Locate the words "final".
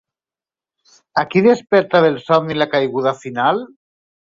3.23-3.65